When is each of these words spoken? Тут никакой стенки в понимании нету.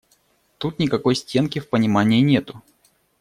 Тут 0.57 0.79
никакой 0.79 1.13
стенки 1.15 1.59
в 1.59 1.69
понимании 1.69 2.21
нету. 2.21 2.63